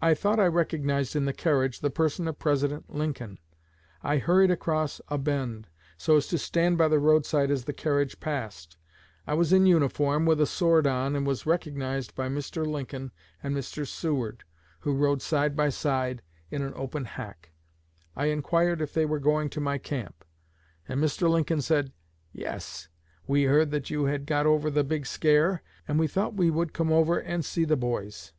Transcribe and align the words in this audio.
I 0.00 0.14
thought 0.14 0.40
I 0.40 0.46
recognized 0.46 1.14
in 1.14 1.26
the 1.26 1.34
carriage 1.34 1.80
the 1.80 1.90
person 1.90 2.26
of 2.28 2.38
President 2.38 2.94
Lincoln. 2.94 3.38
I 4.02 4.16
hurried 4.16 4.50
across 4.50 5.02
a 5.08 5.18
bend, 5.18 5.68
so 5.98 6.16
as 6.16 6.26
to 6.28 6.38
stand 6.38 6.78
by 6.78 6.88
the 6.88 6.98
roadside 6.98 7.50
as 7.50 7.64
the 7.64 7.74
carriage 7.74 8.20
passed. 8.20 8.78
I 9.26 9.34
was 9.34 9.52
in 9.52 9.66
uniform, 9.66 10.24
with 10.24 10.40
a 10.40 10.46
sword 10.46 10.86
on, 10.86 11.14
and 11.14 11.26
was 11.26 11.44
recognized 11.44 12.14
by 12.14 12.30
Mr. 12.30 12.66
Lincoln 12.66 13.12
and 13.42 13.54
Mr. 13.54 13.86
Seward, 13.86 14.44
who 14.80 14.94
rode 14.94 15.20
side 15.20 15.54
by 15.54 15.68
side 15.68 16.22
in 16.50 16.62
an 16.62 16.72
open 16.74 17.04
hack. 17.04 17.50
I 18.16 18.28
inquired 18.30 18.80
if 18.80 18.94
they 18.94 19.04
were 19.04 19.20
going 19.20 19.50
to 19.50 19.60
my 19.60 19.76
camp, 19.76 20.24
and 20.88 21.02
Mr. 21.02 21.28
Lincoln 21.28 21.60
said: 21.60 21.92
'Yes; 22.32 22.88
we 23.26 23.42
heard 23.42 23.72
that 23.72 23.90
you 23.90 24.06
had 24.06 24.24
got 24.24 24.46
over 24.46 24.70
the 24.70 24.84
big 24.84 25.04
scare, 25.04 25.62
and 25.86 25.98
we 25.98 26.06
thought 26.06 26.32
we 26.32 26.48
would 26.50 26.72
come 26.72 26.90
over 26.90 27.18
and 27.18 27.44
see 27.44 27.66
the 27.66 27.76
boys.' 27.76 28.32